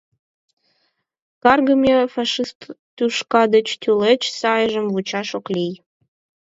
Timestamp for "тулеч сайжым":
3.81-4.85